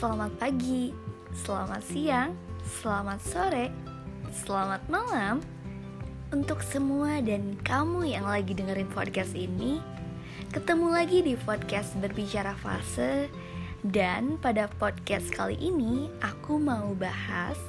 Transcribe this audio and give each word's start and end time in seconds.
selamat 0.00 0.32
pagi, 0.40 0.96
selamat 1.44 1.82
siang, 1.84 2.32
selamat 2.80 3.20
sore, 3.20 3.68
selamat 4.32 4.80
malam 4.88 5.44
Untuk 6.32 6.64
semua 6.64 7.20
dan 7.20 7.60
kamu 7.60 8.08
yang 8.08 8.24
lagi 8.24 8.56
dengerin 8.56 8.88
podcast 8.88 9.36
ini 9.36 9.76
Ketemu 10.56 10.88
lagi 10.88 11.20
di 11.20 11.36
podcast 11.36 12.00
Berbicara 12.00 12.56
Fase 12.56 13.28
Dan 13.84 14.40
pada 14.40 14.72
podcast 14.80 15.28
kali 15.36 15.60
ini 15.60 16.08
aku 16.24 16.56
mau 16.56 16.96
bahas 16.96 17.60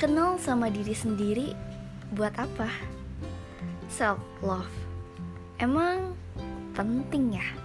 Kenal 0.00 0.40
sama 0.40 0.72
diri 0.72 0.96
sendiri 0.96 1.52
buat 2.16 2.32
apa? 2.40 2.72
Self 3.92 4.24
love 4.40 4.72
Emang 5.60 6.16
penting 6.72 7.36
ya? 7.36 7.63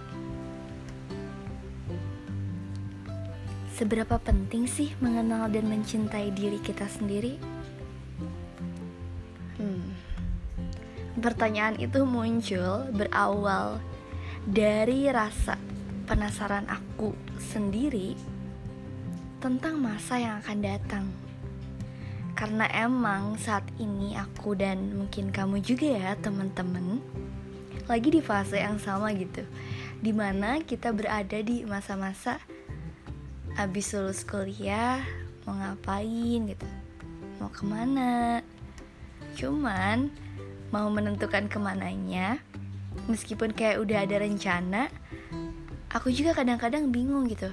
Seberapa 3.80 4.20
penting 4.20 4.68
sih 4.68 4.92
mengenal 5.00 5.48
dan 5.48 5.64
mencintai 5.64 6.36
diri 6.36 6.60
kita 6.60 6.84
sendiri? 6.84 7.40
Hmm. 9.56 9.96
Pertanyaan 11.16 11.80
itu 11.80 12.04
muncul 12.04 12.92
berawal 12.92 13.80
dari 14.44 15.08
rasa 15.08 15.56
penasaran 16.04 16.68
aku 16.68 17.16
sendiri 17.40 18.20
tentang 19.40 19.80
masa 19.80 20.20
yang 20.20 20.44
akan 20.44 20.60
datang. 20.60 21.08
Karena 22.36 22.68
emang 22.76 23.40
saat 23.40 23.64
ini 23.80 24.12
aku 24.12 24.60
dan 24.60 24.92
mungkin 24.92 25.32
kamu 25.32 25.64
juga 25.64 25.88
ya 25.88 26.12
teman-teman 26.20 27.00
lagi 27.88 28.12
di 28.12 28.20
fase 28.20 28.60
yang 28.60 28.76
sama 28.78 29.10
gitu 29.16 29.42
Di 29.98 30.12
mana 30.14 30.60
kita 30.62 30.94
berada 30.94 31.40
di 31.42 31.66
masa-masa 31.66 32.38
abis 33.58 33.96
lulus 33.96 34.22
kuliah 34.22 35.02
mau 35.46 35.56
ngapain 35.56 36.46
gitu? 36.46 36.68
Mau 37.42 37.50
ke 37.50 37.62
mana? 37.66 38.44
Cuman 39.34 40.12
mau 40.70 40.86
menentukan 40.92 41.50
ke 41.50 41.58
mananya 41.58 42.38
meskipun 43.10 43.50
kayak 43.50 43.82
udah 43.82 44.06
ada 44.06 44.22
rencana 44.22 44.86
aku 45.90 46.14
juga 46.14 46.36
kadang-kadang 46.36 46.94
bingung 46.94 47.26
gitu. 47.26 47.50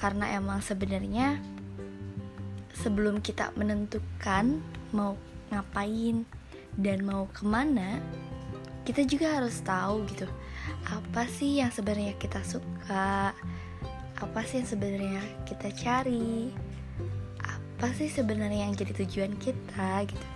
Karena 0.00 0.32
emang 0.32 0.64
sebenarnya 0.64 1.36
sebelum 2.72 3.20
kita 3.20 3.52
menentukan 3.56 4.60
mau 4.92 5.16
ngapain 5.52 6.24
dan 6.74 7.06
mau 7.06 7.30
ke 7.30 7.46
mana 7.46 8.02
kita 8.84 9.06
juga 9.08 9.40
harus 9.40 9.64
tahu 9.64 10.04
gitu 10.12 10.28
apa 10.84 11.24
sih 11.24 11.64
yang 11.64 11.72
sebenarnya 11.72 12.12
kita 12.20 12.44
suka 12.44 13.32
apa 14.22 14.46
sih 14.46 14.62
yang 14.62 14.68
sebenarnya 14.68 15.22
kita 15.42 15.74
cari? 15.74 16.54
Apa 17.42 17.90
sih 17.98 18.06
sebenarnya 18.06 18.70
yang 18.70 18.74
jadi 18.78 18.92
tujuan 19.02 19.34
kita 19.42 20.06
gitu? 20.06 20.26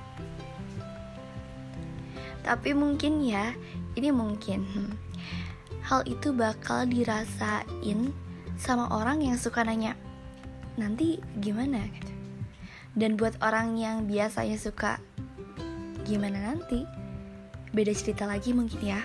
Tapi 2.43 2.71
mungkin 2.75 3.23
ya 3.23 3.55
ini 3.95 4.11
mungkin. 4.11 4.67
Hmm, 4.67 4.93
hal 5.87 6.03
itu 6.11 6.35
bakal 6.35 6.89
dirasain 6.91 8.11
sama 8.59 8.91
orang 8.91 9.23
yang 9.23 9.39
suka 9.39 9.63
nanya 9.63 9.95
nanti 10.75 11.23
gimana? 11.39 11.87
Gitu. 11.87 12.13
Dan 12.99 13.15
buat 13.15 13.39
orang 13.39 13.79
yang 13.79 14.11
biasanya 14.11 14.59
suka 14.59 14.99
gimana 16.03 16.55
nanti? 16.55 16.83
Beda 17.71 17.95
cerita 17.95 18.27
lagi 18.27 18.51
mungkin 18.51 18.81
ya. 18.83 19.01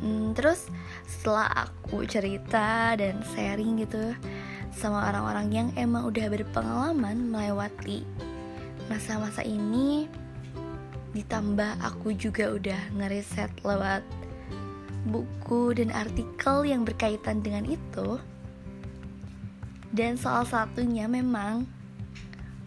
Hmm, 0.00 0.32
terus 0.32 0.68
setelah 1.06 1.46
aku 1.66 2.02
cerita 2.04 2.98
dan 2.98 3.22
sharing 3.32 3.80
gitu 3.80 4.12
sama 4.74 5.08
orang-orang 5.08 5.48
yang 5.54 5.68
emang 5.78 6.04
udah 6.10 6.26
berpengalaman 6.28 7.32
melewati 7.32 8.04
masa-masa 8.90 9.42
ini 9.42 10.10
ditambah 11.16 11.80
aku 11.80 12.12
juga 12.12 12.52
udah 12.52 12.80
ngeriset 12.92 13.48
lewat 13.64 14.04
buku 15.08 15.72
dan 15.72 15.88
artikel 15.94 16.66
yang 16.66 16.84
berkaitan 16.84 17.40
dengan 17.40 17.64
itu. 17.64 18.20
Dan 19.96 20.20
salah 20.20 20.44
satunya 20.44 21.08
memang 21.08 21.64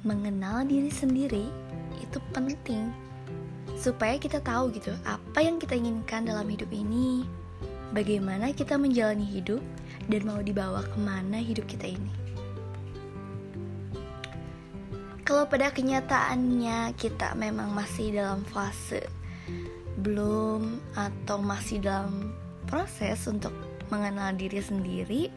mengenal 0.01 0.65
diri 0.65 0.89
sendiri 0.89 1.45
itu 2.01 2.17
penting 2.33 2.89
supaya 3.77 4.17
kita 4.17 4.41
tahu 4.41 4.73
gitu 4.73 4.95
apa 5.05 5.39
yang 5.43 5.61
kita 5.61 5.77
inginkan 5.77 6.25
dalam 6.25 6.47
hidup 6.49 6.71
ini, 6.73 7.27
bagaimana 7.93 8.53
kita 8.53 8.77
menjalani 8.77 9.25
hidup, 9.25 9.61
dan 10.09 10.25
mau 10.25 10.41
dibawa 10.41 10.81
ke 10.81 10.97
mana 10.97 11.37
hidup 11.37 11.69
kita 11.69 11.85
ini. 11.89 12.13
Kalau 15.21 15.45
pada 15.45 15.69
kenyataannya 15.69 16.97
kita 16.97 17.37
memang 17.37 17.69
masih 17.69 18.17
dalam 18.17 18.41
fase 18.49 19.05
belum 20.01 20.81
atau 20.97 21.37
masih 21.37 21.85
dalam 21.85 22.33
proses 22.65 23.29
untuk 23.29 23.53
mengenal 23.93 24.33
diri 24.33 24.57
sendiri, 24.57 25.29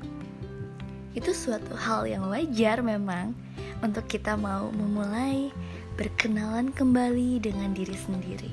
itu 1.12 1.30
suatu 1.36 1.76
hal 1.76 2.08
yang 2.08 2.24
wajar 2.32 2.80
memang 2.80 3.36
untuk 3.84 4.08
kita 4.08 4.32
mau 4.32 4.72
memulai 4.72 5.52
berkenalan 6.00 6.72
kembali 6.72 7.36
dengan 7.44 7.76
diri 7.76 7.92
sendiri. 7.92 8.52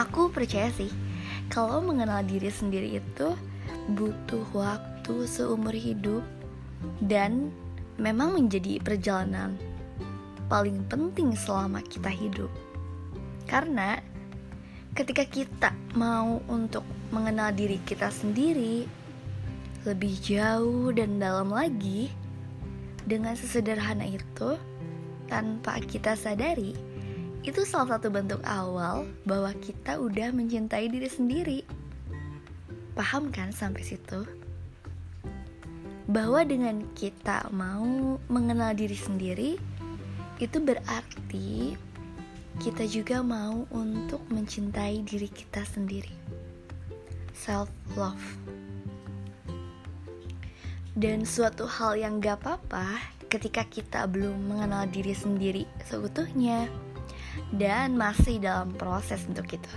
Aku 0.00 0.32
percaya 0.32 0.72
sih, 0.72 0.88
kalau 1.52 1.82
mengenal 1.82 2.22
diri 2.26 2.50
sendiri 2.50 2.98
itu 2.98 3.34
butuh 3.94 4.44
waktu 4.52 5.14
seumur 5.26 5.72
hidup 5.72 6.22
dan 7.04 7.54
memang 7.96 8.36
menjadi 8.36 8.82
perjalanan 8.82 9.56
paling 10.46 10.82
penting 10.86 11.34
selama 11.34 11.82
kita 11.86 12.10
hidup. 12.10 12.50
Karena 13.46 13.98
ketika 14.94 15.22
kita 15.26 15.70
mau 15.94 16.42
untuk 16.50 16.82
mengenal 17.14 17.54
diri 17.54 17.78
kita 17.86 18.10
sendiri 18.10 18.86
lebih 19.86 20.18
jauh 20.18 20.90
dan 20.90 21.22
dalam 21.22 21.54
lagi, 21.54 22.10
dengan 23.06 23.38
sesederhana 23.38 24.02
itu, 24.02 24.58
tanpa 25.30 25.78
kita 25.78 26.18
sadari, 26.18 26.74
itu 27.46 27.62
salah 27.62 27.94
satu 27.94 28.10
bentuk 28.10 28.42
awal 28.42 29.06
bahwa 29.22 29.54
kita 29.62 30.02
udah 30.02 30.34
mencintai 30.34 30.90
diri 30.90 31.06
sendiri. 31.06 31.60
Paham 32.98 33.30
kan 33.30 33.54
sampai 33.54 33.86
situ? 33.86 34.26
Bahwa 36.10 36.42
dengan 36.42 36.82
kita 36.98 37.46
mau 37.54 38.18
mengenal 38.26 38.74
diri 38.74 38.98
sendiri, 38.98 39.50
itu 40.42 40.58
berarti 40.58 41.78
kita 42.58 42.82
juga 42.90 43.22
mau 43.22 43.62
untuk 43.70 44.26
mencintai 44.26 45.06
diri 45.06 45.30
kita 45.30 45.62
sendiri. 45.62 46.10
Self 47.30 47.70
love. 47.94 48.26
Dan 50.98 51.22
suatu 51.22 51.70
hal 51.70 51.94
yang 51.94 52.18
gak 52.18 52.42
apa-apa 52.42 52.98
ketika 53.30 53.62
kita 53.70 54.10
belum 54.10 54.50
mengenal 54.50 54.88
diri 54.90 55.12
sendiri 55.12 55.68
seutuhnya 55.84 56.66
dan 57.54 57.94
masih 57.94 58.42
dalam 58.42 58.74
proses 58.74 59.22
untuk 59.30 59.46
itu. 59.54 59.74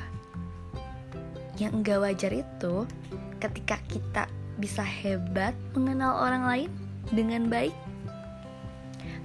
Yang 1.62 1.74
enggak 1.84 2.00
wajar 2.02 2.31
itu 2.34 2.75
ketika 3.38 3.78
kita 3.91 4.24
bisa 4.57 4.81
hebat 4.84 5.53
mengenal 5.78 6.18
orang 6.19 6.44
lain 6.47 6.72
dengan 7.13 7.47
baik, 7.47 7.75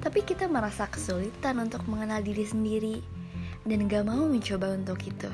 tapi 0.05 0.21
kita 0.21 0.45
merasa 0.45 0.85
kesulitan 0.91 1.59
untuk 1.65 1.83
mengenal 1.89 2.21
diri 2.21 2.45
sendiri 2.45 2.97
dan 3.65 3.89
gak 3.89 4.05
mau 4.05 4.29
mencoba 4.29 4.77
untuk 4.77 5.01
itu. 5.09 5.31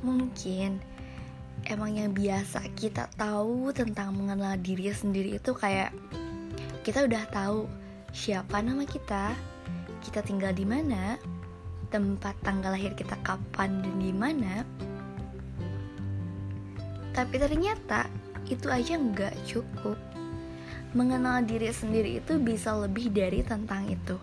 Mungkin 0.00 0.80
emang 1.68 1.92
yang 1.98 2.16
biasa 2.16 2.62
kita 2.78 3.10
tahu 3.18 3.74
tentang 3.74 4.16
mengenal 4.16 4.56
diri 4.56 4.88
sendiri 4.94 5.36
itu 5.36 5.52
kayak 5.52 5.92
kita 6.86 7.04
udah 7.04 7.22
tahu 7.28 7.66
siapa 8.14 8.62
nama 8.62 8.86
kita, 8.86 9.34
kita 10.06 10.22
tinggal 10.22 10.54
di 10.54 10.62
mana, 10.62 11.18
tempat 11.90 12.38
tanggal 12.46 12.74
lahir 12.74 12.94
kita 12.94 13.18
kapan 13.26 13.82
dan 13.82 13.94
di 13.98 14.14
mana. 14.14 14.62
Tapi 17.10 17.34
ternyata 17.42 18.06
itu 18.46 18.70
aja 18.70 18.94
nggak 18.94 19.34
cukup. 19.50 19.98
Mengenal 20.94 21.42
diri 21.42 21.68
sendiri 21.74 22.22
itu 22.22 22.38
bisa 22.38 22.72
lebih 22.78 23.10
dari 23.10 23.42
tentang 23.42 23.90
itu. 23.90 24.16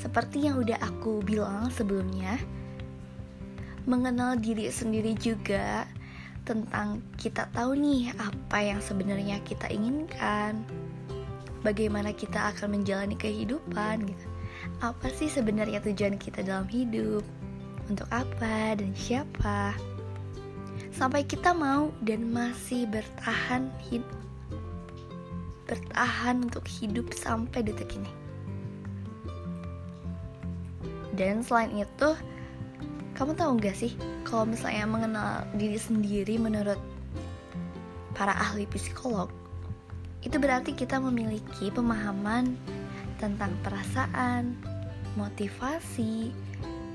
Seperti 0.00 0.48
yang 0.48 0.64
udah 0.64 0.80
aku 0.80 1.20
bilang 1.20 1.68
sebelumnya, 1.68 2.40
mengenal 3.84 4.40
diri 4.40 4.72
sendiri 4.72 5.12
juga 5.16 5.84
tentang 6.44 7.00
kita 7.16 7.48
tahu 7.52 7.72
nih 7.76 8.12
apa 8.20 8.58
yang 8.60 8.80
sebenarnya 8.80 9.40
kita 9.44 9.68
inginkan, 9.72 10.60
bagaimana 11.64 12.12
kita 12.12 12.52
akan 12.54 12.78
menjalani 12.78 13.16
kehidupan 13.16 14.04
gitu. 14.06 14.26
Apa 14.84 15.08
sih 15.10 15.32
sebenarnya 15.32 15.80
tujuan 15.80 16.20
kita 16.20 16.44
dalam 16.44 16.68
hidup? 16.68 17.24
Untuk 17.88 18.08
apa 18.12 18.76
dan 18.76 18.92
siapa? 18.92 19.74
sampai 20.94 21.26
kita 21.26 21.50
mau 21.50 21.90
dan 22.06 22.30
masih 22.30 22.86
bertahan 22.86 23.66
hidup 23.90 24.06
bertahan 25.64 26.44
untuk 26.44 26.62
hidup 26.68 27.08
sampai 27.16 27.64
detik 27.64 27.96
ini. 27.96 28.12
Dan 31.16 31.40
selain 31.40 31.72
itu, 31.72 32.10
kamu 33.16 33.32
tahu 33.32 33.56
gak 33.64 33.72
sih 33.72 33.96
kalau 34.28 34.44
misalnya 34.44 34.84
mengenal 34.84 35.48
diri 35.56 35.80
sendiri 35.80 36.36
menurut 36.36 36.76
para 38.12 38.36
ahli 38.36 38.68
psikolog, 38.68 39.32
itu 40.24 40.36
berarti 40.40 40.72
kita 40.72 40.96
memiliki 40.96 41.68
pemahaman 41.68 42.56
tentang 43.20 43.52
perasaan, 43.60 44.56
motivasi, 45.20 46.32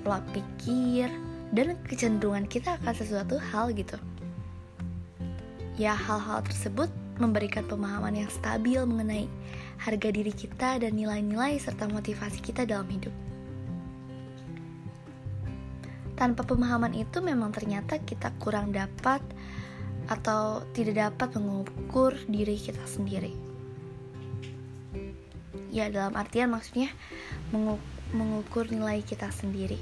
pola 0.02 0.20
pikir, 0.34 1.08
dan 1.54 1.78
kecenderungan 1.86 2.50
kita 2.50 2.82
akan 2.82 2.94
sesuatu 2.94 3.38
hal 3.38 3.70
gitu. 3.78 3.96
Ya, 5.80 5.96
hal-hal 5.96 6.44
tersebut 6.44 6.92
memberikan 7.22 7.64
pemahaman 7.70 8.18
yang 8.18 8.32
stabil 8.32 8.82
mengenai 8.84 9.30
harga 9.80 10.10
diri 10.12 10.34
kita 10.34 10.82
dan 10.82 10.92
nilai-nilai 10.98 11.56
serta 11.62 11.88
motivasi 11.88 12.44
kita 12.44 12.68
dalam 12.68 12.88
hidup. 12.92 13.14
Tanpa 16.20 16.44
pemahaman 16.44 16.92
itu 17.00 17.24
memang 17.24 17.56
ternyata 17.56 17.96
kita 18.04 18.36
kurang 18.44 18.76
dapat 18.76 19.24
atau 20.10 20.66
tidak 20.74 20.98
dapat 20.98 21.38
mengukur 21.38 22.18
diri 22.26 22.58
kita 22.58 22.82
sendiri. 22.90 23.32
Ya 25.70 25.86
dalam 25.94 26.18
artian 26.18 26.50
maksudnya 26.50 26.90
mengukur 28.12 28.66
nilai 28.74 29.06
kita 29.06 29.30
sendiri 29.30 29.78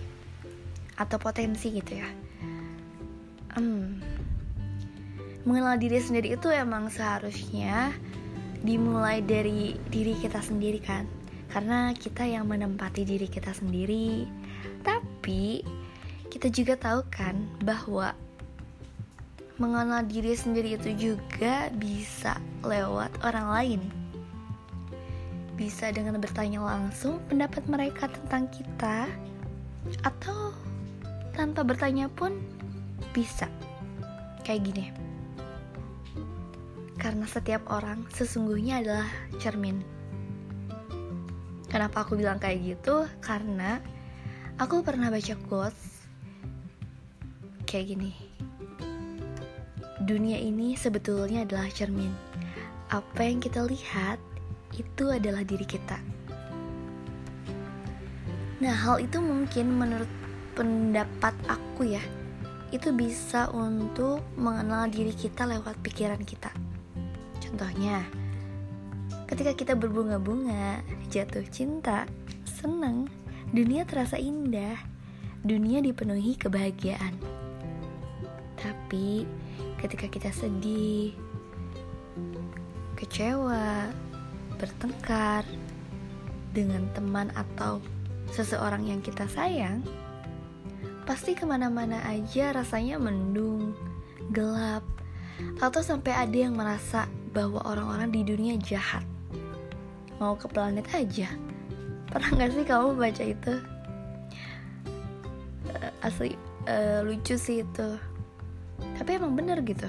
atau 1.00 1.16
potensi 1.16 1.72
gitu 1.72 1.96
ya. 1.96 2.10
Hmm, 3.56 4.04
mengenal 5.48 5.80
diri 5.80 6.04
sendiri 6.04 6.36
itu 6.36 6.52
emang 6.52 6.92
seharusnya 6.92 7.96
dimulai 8.68 9.24
dari 9.24 9.80
diri 9.88 10.12
kita 10.20 10.44
sendiri 10.44 10.84
kan 10.84 11.08
karena 11.48 11.96
kita 11.96 12.28
yang 12.28 12.52
menempati 12.52 13.08
diri 13.08 13.32
kita 13.32 13.56
sendiri 13.56 14.28
tapi 14.84 15.64
kita 16.28 16.52
juga 16.52 16.76
tahu 16.76 17.02
kan 17.08 17.48
bahwa 17.64 18.12
mengenal 19.58 20.06
diri 20.06 20.34
sendiri 20.38 20.78
itu 20.78 20.90
juga 20.94 21.70
bisa 21.74 22.38
lewat 22.62 23.10
orang 23.26 23.48
lain 23.54 23.82
bisa 25.58 25.90
dengan 25.90 26.22
bertanya 26.22 26.62
langsung 26.62 27.18
pendapat 27.26 27.66
mereka 27.66 28.06
tentang 28.06 28.46
kita 28.54 29.10
atau 30.06 30.54
tanpa 31.34 31.66
bertanya 31.66 32.06
pun 32.14 32.38
bisa 33.14 33.50
kayak 34.46 34.70
gini 34.70 34.86
karena 36.98 37.30
setiap 37.30 37.62
orang 37.70 38.10
sesungguhnya 38.10 38.82
adalah 38.82 39.08
cermin. 39.38 39.86
Kenapa 41.70 42.02
aku 42.04 42.18
bilang 42.18 42.42
kayak 42.42 42.76
gitu? 42.76 43.06
Karena 43.22 43.78
aku 44.58 44.82
pernah 44.82 45.14
baca 45.14 45.38
quotes 45.46 46.10
kayak 47.70 47.94
gini. 47.94 48.27
Dunia 50.08 50.40
ini 50.40 50.72
sebetulnya 50.80 51.44
adalah 51.44 51.68
cermin. 51.68 52.16
Apa 52.88 53.28
yang 53.28 53.44
kita 53.44 53.60
lihat 53.68 54.16
itu 54.72 55.12
adalah 55.12 55.44
diri 55.44 55.68
kita. 55.68 56.00
Nah, 58.64 58.72
hal 58.72 59.04
itu 59.04 59.20
mungkin 59.20 59.76
menurut 59.76 60.08
pendapat 60.56 61.36
aku 61.52 61.92
ya, 61.92 62.00
itu 62.72 62.96
bisa 62.96 63.52
untuk 63.52 64.24
mengenal 64.40 64.88
diri 64.88 65.12
kita 65.12 65.44
lewat 65.44 65.76
pikiran 65.84 66.24
kita. 66.24 66.56
Contohnya, 67.44 68.08
ketika 69.28 69.60
kita 69.60 69.74
berbunga-bunga, 69.76 70.88
jatuh 71.12 71.44
cinta, 71.52 72.08
senang, 72.48 73.12
dunia 73.52 73.84
terasa 73.84 74.16
indah, 74.16 74.80
dunia 75.44 75.84
dipenuhi 75.84 76.40
kebahagiaan. 76.40 77.12
Tapi 78.56 79.28
ketika 79.78 80.10
kita 80.10 80.30
sedih, 80.34 81.14
kecewa, 82.98 83.94
bertengkar 84.58 85.46
dengan 86.52 86.90
teman 86.98 87.30
atau 87.38 87.78
seseorang 88.34 88.90
yang 88.90 89.00
kita 89.06 89.30
sayang, 89.30 89.86
pasti 91.06 91.38
ke 91.38 91.46
mana-mana 91.46 92.02
aja 92.10 92.52
rasanya 92.52 92.98
mendung, 92.98 93.78
gelap, 94.34 94.82
atau 95.62 95.82
sampai 95.86 96.14
ada 96.18 96.38
yang 96.50 96.58
merasa 96.58 97.06
bahwa 97.32 97.62
orang-orang 97.64 98.10
di 98.10 98.22
dunia 98.26 98.58
jahat. 98.58 99.06
Mau 100.18 100.34
ke 100.34 100.50
planet 100.50 100.90
aja. 100.98 101.30
Pernah 102.10 102.34
nggak 102.34 102.52
sih 102.58 102.66
kamu 102.66 102.98
baca 102.98 103.24
itu? 103.24 103.54
Uh, 105.68 105.92
asli 106.02 106.34
uh, 106.66 107.06
lucu 107.06 107.38
sih 107.38 107.62
itu 107.62 107.90
tapi 109.08 109.24
emang 109.24 109.40
bener 109.40 109.64
gitu. 109.64 109.88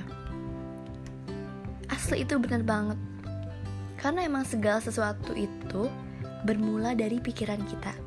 Asli 1.91 2.23
itu 2.23 2.39
bener 2.39 2.63
banget. 2.63 2.95
Karena 3.99 4.23
emang 4.23 4.47
segala 4.47 4.79
sesuatu 4.79 5.35
itu 5.35 5.91
bermula 6.47 6.95
dari 6.95 7.19
pikiran 7.19 7.59
kita. 7.67 7.99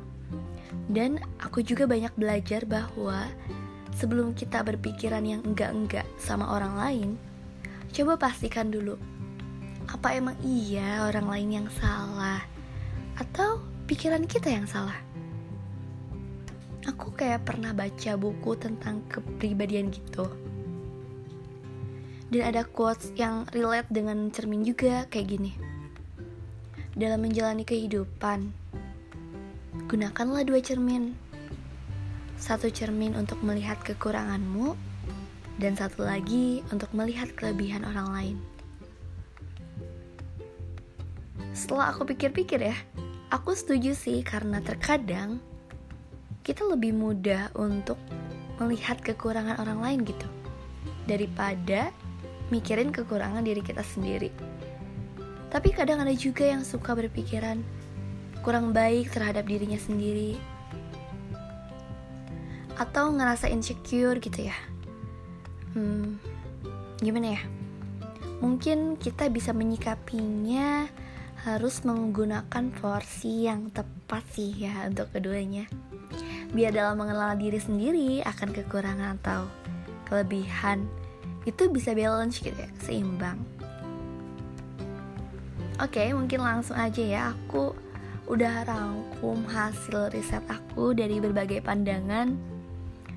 Dan 0.88 1.20
aku 1.36 1.60
juga 1.60 1.84
banyak 1.84 2.16
belajar 2.16 2.64
bahwa 2.64 3.28
sebelum 3.92 4.32
kita 4.32 4.64
berpikiran 4.64 5.20
yang 5.28 5.44
enggak-enggak 5.44 6.08
sama 6.16 6.48
orang 6.48 6.80
lain 6.80 7.10
coba 7.92 8.16
pastikan 8.16 8.72
dulu 8.72 8.96
apa 9.92 10.16
emang 10.16 10.40
iya 10.40 11.04
orang 11.12 11.28
lain 11.28 11.60
yang 11.60 11.68
salah? 11.76 12.40
Atau 13.20 13.60
pikiran 13.84 14.24
kita 14.24 14.48
yang 14.48 14.64
salah? 14.64 14.96
Aku 16.88 17.12
kayak 17.12 17.44
pernah 17.44 17.76
baca 17.76 18.16
buku 18.16 18.56
tentang 18.56 19.04
kepribadian 19.12 19.92
gitu 19.92 20.51
dan 22.32 22.48
ada 22.48 22.64
quotes 22.64 23.12
yang 23.12 23.44
relate 23.52 23.92
dengan 23.92 24.32
cermin 24.32 24.64
juga 24.64 25.04
kayak 25.12 25.28
gini. 25.36 25.52
Dalam 26.96 27.20
menjalani 27.20 27.68
kehidupan 27.68 28.48
gunakanlah 29.92 30.40
dua 30.48 30.64
cermin. 30.64 31.12
Satu 32.40 32.72
cermin 32.72 33.12
untuk 33.20 33.44
melihat 33.44 33.76
kekuranganmu 33.84 34.72
dan 35.60 35.76
satu 35.76 36.08
lagi 36.08 36.64
untuk 36.72 36.88
melihat 36.96 37.28
kelebihan 37.36 37.84
orang 37.84 38.08
lain. 38.08 38.36
Setelah 41.52 41.92
aku 41.92 42.08
pikir-pikir 42.08 42.64
ya, 42.64 42.76
aku 43.28 43.52
setuju 43.52 43.92
sih 43.92 44.24
karena 44.24 44.64
terkadang 44.64 45.36
kita 46.40 46.64
lebih 46.64 46.96
mudah 46.96 47.52
untuk 47.54 48.00
melihat 48.56 48.98
kekurangan 49.04 49.60
orang 49.60 49.78
lain 49.84 50.00
gitu 50.08 50.26
daripada 51.06 51.92
mikirin 52.52 52.92
kekurangan 52.92 53.40
diri 53.40 53.64
kita 53.64 53.80
sendiri. 53.80 54.28
Tapi 55.48 55.72
kadang 55.72 56.04
ada 56.04 56.12
juga 56.12 56.44
yang 56.44 56.60
suka 56.60 56.92
berpikiran 56.92 57.64
kurang 58.44 58.76
baik 58.76 59.08
terhadap 59.08 59.48
dirinya 59.48 59.80
sendiri 59.80 60.36
atau 62.76 63.12
ngerasa 63.12 63.48
insecure 63.48 64.20
gitu 64.20 64.48
ya. 64.48 64.56
Hmm, 65.72 66.20
gimana 67.00 67.40
ya? 67.40 67.42
Mungkin 68.44 69.00
kita 69.00 69.32
bisa 69.32 69.54
menyikapinya 69.54 70.90
harus 71.42 71.82
menggunakan 71.82 72.70
porsi 72.78 73.46
yang 73.46 73.70
tepat 73.70 74.22
sih 74.34 74.66
ya 74.66 74.86
untuk 74.86 75.10
keduanya. 75.14 75.66
Biar 76.52 76.74
dalam 76.74 77.00
mengenal 77.00 77.38
diri 77.38 77.58
sendiri 77.58 78.20
akan 78.26 78.50
kekurangan 78.52 79.16
atau 79.22 79.46
kelebihan 80.10 80.84
itu 81.48 81.68
bisa 81.70 81.94
balance 81.96 82.38
gitu 82.38 82.54
ya, 82.54 82.70
seimbang. 82.82 83.38
Oke, 85.82 86.14
mungkin 86.14 86.44
langsung 86.44 86.78
aja 86.78 87.02
ya 87.02 87.22
aku 87.34 87.74
udah 88.30 88.62
rangkum 88.64 89.42
hasil 89.50 90.14
riset 90.14 90.46
aku 90.46 90.94
dari 90.94 91.18
berbagai 91.18 91.58
pandangan 91.66 92.38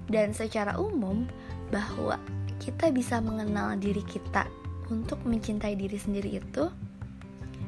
dan 0.10 0.34
secara 0.34 0.74
umum 0.82 1.30
bahwa 1.70 2.18
kita 2.58 2.90
bisa 2.90 3.22
mengenal 3.22 3.78
diri 3.78 4.02
kita 4.02 4.50
untuk 4.90 5.22
mencintai 5.22 5.78
diri 5.78 5.98
sendiri 5.98 6.42
itu 6.42 6.70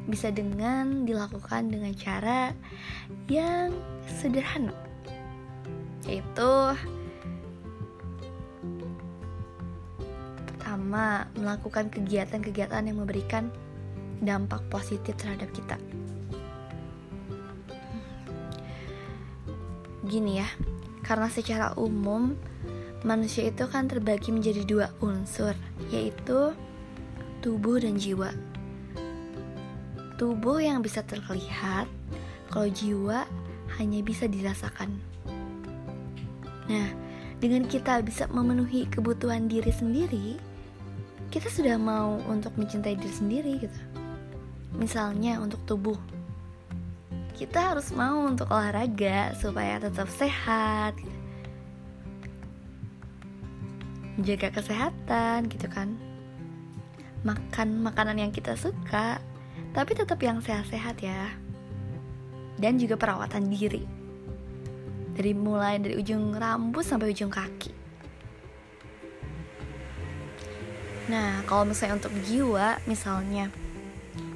bisa 0.08 0.32
dengan 0.32 1.04
dilakukan 1.04 1.70
dengan 1.70 1.92
cara 1.94 2.56
yang 3.28 3.76
sederhana 4.08 4.74
yaitu 6.08 6.52
pertama 10.88 11.28
melakukan 11.36 11.92
kegiatan-kegiatan 11.92 12.88
yang 12.88 13.04
memberikan 13.04 13.52
dampak 14.24 14.64
positif 14.72 15.20
terhadap 15.20 15.52
kita 15.52 15.76
gini 20.08 20.40
ya 20.40 20.48
karena 21.04 21.28
secara 21.28 21.76
umum 21.76 22.40
manusia 23.04 23.52
itu 23.52 23.68
kan 23.68 23.92
terbagi 23.92 24.32
menjadi 24.32 24.64
dua 24.64 24.88
unsur, 25.04 25.52
yaitu 25.92 26.56
tubuh 27.44 27.84
dan 27.84 28.00
jiwa. 28.00 28.32
Tubuh 30.16 30.60
yang 30.60 30.82
bisa 30.84 31.04
terlihat, 31.06 31.88
kalau 32.50 32.68
jiwa 32.68 33.24
hanya 33.80 34.00
bisa 34.04 34.26
dirasakan. 34.28 34.98
Nah, 36.68 36.90
dengan 37.38 37.70
kita 37.70 38.02
bisa 38.02 38.26
memenuhi 38.28 38.90
kebutuhan 38.90 39.46
diri 39.48 39.70
sendiri, 39.70 40.42
kita 41.28 41.52
sudah 41.52 41.76
mau 41.76 42.20
untuk 42.28 42.56
mencintai 42.56 42.96
diri 42.96 43.14
sendiri 43.14 43.54
gitu. 43.62 43.80
Misalnya 44.78 45.40
untuk 45.40 45.60
tubuh, 45.68 45.98
kita 47.36 47.74
harus 47.74 47.92
mau 47.94 48.26
untuk 48.26 48.50
olahraga 48.50 49.36
supaya 49.38 49.78
tetap 49.78 50.10
sehat, 50.10 50.98
gitu. 50.98 51.18
jaga 54.26 54.50
kesehatan 54.50 55.46
gitu 55.52 55.70
kan. 55.70 55.94
Makan 57.22 57.86
makanan 57.86 58.18
yang 58.18 58.32
kita 58.34 58.58
suka, 58.58 59.22
tapi 59.74 59.94
tetap 59.94 60.18
yang 60.22 60.42
sehat-sehat 60.42 60.98
ya. 61.02 61.30
Dan 62.58 62.82
juga 62.82 62.98
perawatan 62.98 63.54
diri 63.54 63.86
dari 65.18 65.34
mulai 65.34 65.82
dari 65.82 65.98
ujung 65.98 66.38
rambut 66.38 66.86
sampai 66.86 67.10
ujung 67.10 67.34
kaki. 67.34 67.87
Nah, 71.08 71.40
kalau 71.48 71.64
misalnya 71.64 72.04
untuk 72.04 72.16
jiwa, 72.28 72.84
misalnya 72.84 73.48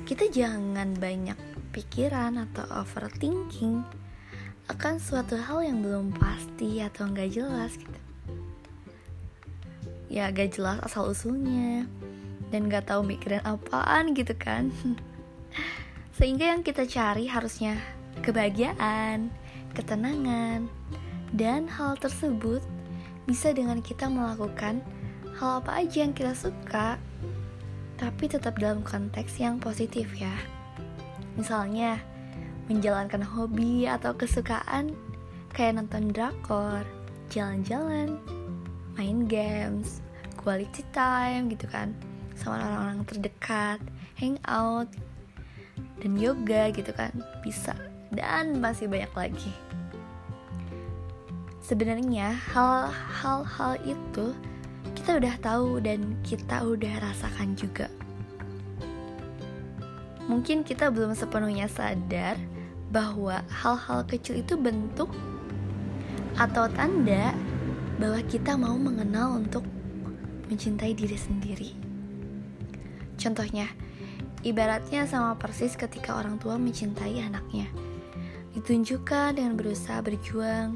kita 0.08 0.32
jangan 0.32 0.96
banyak 0.96 1.36
pikiran 1.76 2.40
atau 2.40 2.64
overthinking 2.80 3.84
akan 4.72 4.96
suatu 4.96 5.36
hal 5.36 5.68
yang 5.68 5.84
belum 5.84 6.16
pasti 6.16 6.80
atau 6.80 7.12
nggak 7.12 7.32
jelas 7.32 7.76
gitu. 7.76 8.00
Ya 10.12 10.28
gak 10.32 10.60
jelas 10.60 10.84
asal 10.84 11.08
usulnya 11.08 11.88
dan 12.52 12.68
gak 12.68 12.92
tahu 12.92 13.04
mikirin 13.04 13.44
apaan 13.48 14.12
gitu 14.12 14.36
kan. 14.36 14.72
Sehingga 16.20 16.52
yang 16.52 16.64
kita 16.68 16.84
cari 16.84 17.28
harusnya 17.28 17.80
kebahagiaan, 18.20 19.32
ketenangan, 19.72 20.68
dan 21.32 21.68
hal 21.68 21.96
tersebut 21.96 22.60
bisa 23.24 23.56
dengan 23.56 23.80
kita 23.80 24.12
melakukan 24.12 24.84
hal 25.42 25.58
apa 25.58 25.82
aja 25.82 26.06
yang 26.06 26.14
kita 26.14 26.38
suka, 26.38 27.02
tapi 27.98 28.30
tetap 28.30 28.62
dalam 28.62 28.86
konteks 28.86 29.42
yang 29.42 29.58
positif 29.58 30.06
ya. 30.14 30.38
Misalnya, 31.34 31.98
menjalankan 32.70 33.26
hobi 33.26 33.90
atau 33.90 34.14
kesukaan 34.14 34.94
kayak 35.50 35.82
nonton 35.82 36.14
drakor, 36.14 36.86
jalan-jalan, 37.34 38.22
main 38.94 39.26
games, 39.26 40.06
quality 40.38 40.86
time 40.94 41.50
gitu 41.50 41.66
kan, 41.66 41.98
sama 42.38 42.62
orang-orang 42.62 43.02
terdekat, 43.10 43.82
hangout, 44.22 44.94
dan 46.06 46.22
yoga 46.22 46.70
gitu 46.70 46.94
kan, 46.94 47.10
bisa 47.42 47.74
dan 48.14 48.62
masih 48.62 48.86
banyak 48.86 49.10
lagi. 49.18 49.54
Sebenarnya 51.66 52.30
hal-hal 52.54 53.74
itu 53.90 54.38
kita 54.98 55.18
udah 55.18 55.36
tahu 55.42 55.82
dan 55.82 56.18
kita 56.22 56.62
udah 56.62 56.94
rasakan 57.02 57.58
juga. 57.58 57.90
Mungkin 60.30 60.64
kita 60.64 60.94
belum 60.94 61.18
sepenuhnya 61.18 61.68
sadar 61.68 62.38
bahwa 62.94 63.42
hal-hal 63.50 64.06
kecil 64.08 64.40
itu 64.40 64.56
bentuk 64.56 65.10
atau 66.40 66.72
tanda 66.72 67.36
bahwa 68.00 68.20
kita 68.28 68.56
mau 68.56 68.80
mengenal 68.80 69.38
untuk 69.38 69.68
mencintai 70.48 70.96
diri 70.96 71.18
sendiri. 71.20 71.72
Contohnya, 73.20 73.70
ibaratnya 74.42 75.06
sama 75.06 75.38
persis 75.38 75.78
ketika 75.78 76.18
orang 76.18 76.42
tua 76.42 76.58
mencintai 76.58 77.22
anaknya 77.22 77.70
ditunjukkan 78.52 79.40
dengan 79.40 79.56
berusaha 79.56 80.04
berjuang 80.04 80.76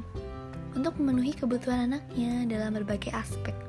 untuk 0.72 0.96
memenuhi 0.96 1.36
kebutuhan 1.36 1.92
anaknya 1.92 2.48
dalam 2.48 2.72
berbagai 2.72 3.12
aspek. 3.12 3.65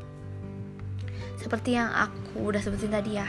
Seperti 1.38 1.78
yang 1.78 1.94
aku 1.94 2.50
udah 2.50 2.62
sebutin 2.62 2.94
tadi 2.94 3.18
ya. 3.18 3.28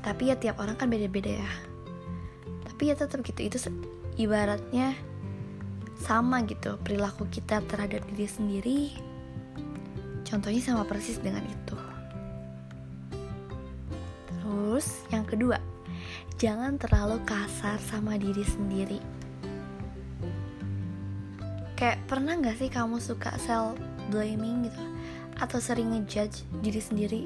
Tapi 0.00 0.32
ya 0.32 0.36
tiap 0.38 0.62
orang 0.62 0.78
kan 0.78 0.88
beda-beda 0.88 1.42
ya. 1.42 1.50
Tapi 2.64 2.82
ya 2.88 2.94
tetap 2.96 3.20
gitu, 3.20 3.44
itu 3.44 3.58
ibaratnya 4.16 4.96
sama 6.00 6.40
gitu 6.48 6.80
perilaku 6.80 7.28
kita 7.28 7.60
terhadap 7.68 8.00
diri 8.14 8.26
sendiri. 8.26 8.80
Contohnya 10.24 10.62
sama 10.62 10.88
persis 10.88 11.20
dengan 11.20 11.44
itu. 11.44 11.76
Terus 14.30 15.04
yang 15.12 15.28
kedua, 15.28 15.60
jangan 16.40 16.80
terlalu 16.80 17.20
kasar 17.28 17.76
sama 17.82 18.16
diri 18.16 18.46
sendiri 18.46 19.20
kayak 21.80 21.96
pernah 22.04 22.36
gak 22.36 22.60
sih 22.60 22.68
kamu 22.68 23.00
suka 23.00 23.32
self 23.40 23.72
blaming 24.12 24.68
gitu 24.68 24.84
atau 25.40 25.58
sering 25.58 25.96
ngejudge 25.96 26.44
diri 26.60 26.80
sendiri? 26.80 27.24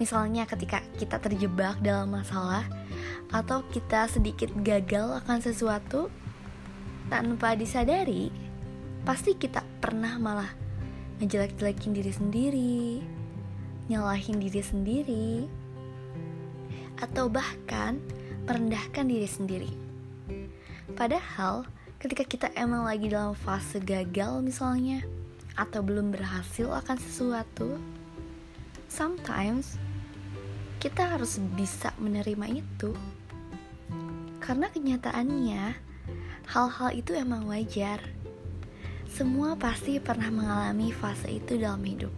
Misalnya 0.00 0.48
ketika 0.48 0.82
kita 0.98 1.22
terjebak 1.22 1.78
dalam 1.84 2.10
masalah 2.10 2.66
atau 3.30 3.62
kita 3.70 4.10
sedikit 4.10 4.50
gagal 4.64 5.22
akan 5.22 5.38
sesuatu 5.38 6.10
tanpa 7.12 7.54
disadari 7.54 8.32
pasti 9.04 9.36
kita 9.36 9.60
pernah 9.78 10.16
malah 10.16 10.50
ngejelek-jelekin 11.20 11.92
diri 11.94 12.12
sendiri 12.12 12.82
nyalahin 13.88 14.40
diri 14.40 14.62
sendiri 14.64 15.30
atau 17.04 17.28
bahkan 17.28 18.00
merendahkan 18.48 19.04
diri 19.04 19.28
sendiri. 19.28 19.72
Padahal 20.96 21.68
ketika 22.00 22.24
kita 22.24 22.48
emang 22.56 22.88
lagi 22.88 23.12
dalam 23.12 23.36
fase 23.36 23.80
gagal 23.80 24.40
misalnya 24.40 25.04
atau 25.54 25.80
belum 25.82 26.10
berhasil 26.10 26.66
akan 26.66 26.98
sesuatu 26.98 27.78
sometimes 28.94 29.74
kita 30.78 31.16
harus 31.16 31.40
bisa 31.56 31.90
menerima 31.96 32.60
itu. 32.60 32.92
Karena 34.38 34.68
kenyataannya 34.68 35.74
hal-hal 36.44 36.90
itu 36.92 37.16
emang 37.16 37.48
wajar. 37.48 38.04
Semua 39.08 39.56
pasti 39.56 39.96
pernah 39.96 40.28
mengalami 40.28 40.92
fase 40.92 41.40
itu 41.40 41.56
dalam 41.56 41.80
hidup. 41.82 42.12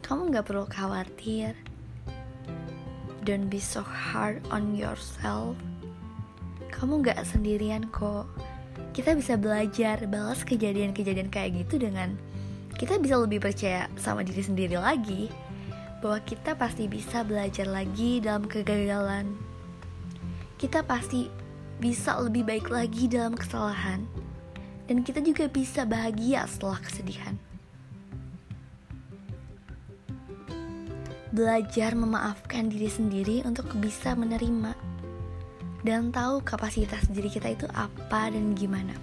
Kamu 0.00 0.32
gak 0.32 0.48
perlu 0.48 0.64
khawatir. 0.64 1.52
Don't 3.26 3.52
be 3.52 3.60
so 3.60 3.82
hard 3.84 4.40
on 4.48 4.72
yourself. 4.72 5.58
Kamu 6.72 7.04
gak 7.04 7.20
sendirian 7.28 7.90
kok 7.92 8.24
kita 8.96 9.12
bisa 9.12 9.36
belajar 9.36 10.08
balas 10.08 10.40
kejadian-kejadian 10.40 11.28
kayak 11.28 11.68
gitu 11.68 11.76
dengan 11.76 12.16
kita 12.80 12.96
bisa 12.96 13.20
lebih 13.20 13.44
percaya 13.44 13.92
sama 14.00 14.24
diri 14.24 14.40
sendiri 14.40 14.80
lagi 14.80 15.28
bahwa 16.00 16.16
kita 16.24 16.56
pasti 16.56 16.88
bisa 16.88 17.20
belajar 17.20 17.68
lagi 17.68 18.24
dalam 18.24 18.48
kegagalan. 18.48 19.36
Kita 20.56 20.80
pasti 20.80 21.28
bisa 21.76 22.16
lebih 22.24 22.48
baik 22.48 22.72
lagi 22.72 23.04
dalam 23.04 23.36
kesalahan. 23.36 24.04
Dan 24.86 25.02
kita 25.04 25.20
juga 25.20 25.50
bisa 25.50 25.82
bahagia 25.82 26.48
setelah 26.48 26.78
kesedihan. 26.80 27.34
Belajar 31.34 31.92
memaafkan 31.92 32.70
diri 32.72 32.88
sendiri 32.88 33.42
untuk 33.44 33.68
bisa 33.76 34.16
menerima 34.16 34.95
dan 35.82 36.14
tahu 36.14 36.40
kapasitas 36.40 37.08
diri 37.12 37.28
kita 37.28 37.52
itu 37.52 37.66
apa 37.76 38.32
dan 38.32 38.56
gimana. 38.56 38.94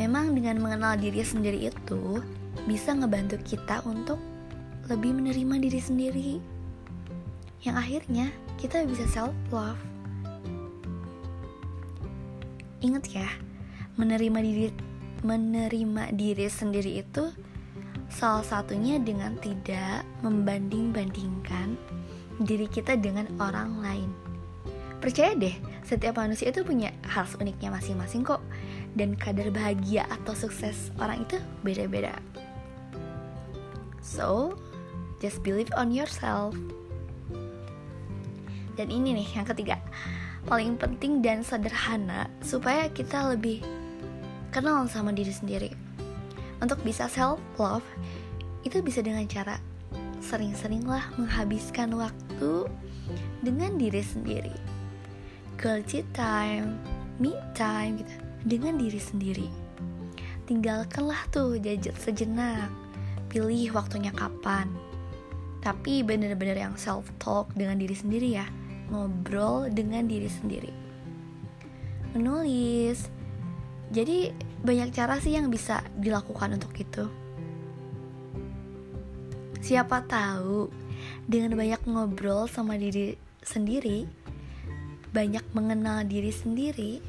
Memang 0.00 0.32
dengan 0.32 0.64
mengenal 0.64 0.96
diri 0.96 1.20
sendiri 1.20 1.68
itu 1.68 2.24
bisa 2.64 2.96
ngebantu 2.96 3.36
kita 3.44 3.84
untuk 3.84 4.16
lebih 4.88 5.12
menerima 5.12 5.54
diri 5.60 5.80
sendiri. 5.80 6.32
Yang 7.60 7.76
akhirnya 7.76 8.26
kita 8.56 8.88
bisa 8.88 9.04
self 9.12 9.36
love. 9.52 9.76
Ingat 12.80 13.04
ya, 13.12 13.28
menerima 14.00 14.38
diri 14.40 14.68
menerima 15.20 16.16
diri 16.16 16.48
sendiri 16.48 17.04
itu 17.04 17.28
salah 18.08 18.40
satunya 18.40 18.96
dengan 18.96 19.36
tidak 19.36 20.00
membanding-bandingkan 20.24 21.76
diri 22.40 22.64
kita 22.72 22.96
dengan 22.96 23.28
orang 23.36 23.84
lain. 23.84 24.29
Percaya 25.00 25.32
deh, 25.32 25.56
setiap 25.82 26.20
manusia 26.20 26.52
itu 26.52 26.60
punya 26.60 26.92
khas 27.08 27.34
uniknya 27.40 27.72
masing-masing 27.72 28.22
kok. 28.22 28.44
Dan 28.92 29.16
kadar 29.16 29.48
bahagia 29.48 30.04
atau 30.12 30.36
sukses 30.36 30.92
orang 31.00 31.24
itu 31.24 31.40
beda-beda. 31.64 32.14
So, 34.04 34.60
just 35.24 35.40
believe 35.40 35.72
on 35.74 35.88
yourself. 35.88 36.52
Dan 38.76 38.92
ini 38.92 39.16
nih 39.16 39.28
yang 39.40 39.46
ketiga, 39.48 39.80
paling 40.44 40.76
penting 40.76 41.24
dan 41.24 41.40
sederhana 41.40 42.28
supaya 42.44 42.88
kita 42.92 43.32
lebih 43.32 43.64
kenal 44.52 44.84
sama 44.88 45.12
diri 45.16 45.32
sendiri. 45.32 45.90
untuk 46.60 46.80
bisa 46.84 47.08
self 47.08 47.40
love 47.56 47.84
itu 48.62 48.84
bisa 48.84 49.00
dengan 49.00 49.24
cara 49.24 49.56
sering-seringlah 50.20 51.16
menghabiskan 51.16 51.96
waktu 51.96 52.68
dengan 53.40 53.80
diri 53.80 54.04
sendiri 54.04 54.52
quality 55.60 56.00
time 56.16 56.80
me 57.20 57.36
time 57.52 58.00
gitu 58.00 58.16
dengan 58.48 58.80
diri 58.80 58.96
sendiri. 58.96 59.48
Tinggalkanlah 60.48 61.28
tuh 61.28 61.60
gadget 61.60 61.92
sejenak 62.00 62.72
pilih 63.28 63.76
waktunya 63.76 64.08
kapan. 64.16 64.72
Tapi 65.60 66.00
bener-bener 66.00 66.56
yang 66.56 66.80
self 66.80 67.12
talk 67.20 67.52
dengan 67.52 67.76
diri 67.76 67.92
sendiri 67.92 68.40
ya 68.40 68.48
ngobrol 68.88 69.68
dengan 69.68 70.08
diri 70.08 70.32
sendiri. 70.32 70.72
Menulis. 72.16 73.12
Jadi 73.92 74.32
banyak 74.64 74.96
cara 74.96 75.20
sih 75.20 75.36
yang 75.36 75.52
bisa 75.52 75.84
dilakukan 76.00 76.56
untuk 76.56 76.72
itu. 76.80 77.04
Siapa 79.60 80.08
tahu 80.08 80.72
dengan 81.28 81.52
banyak 81.52 81.84
ngobrol 81.84 82.48
sama 82.48 82.80
diri 82.80 83.14
sendiri 83.44 84.19
banyak 85.10 85.42
mengenal 85.52 86.06
diri 86.06 86.30
sendiri 86.30 87.02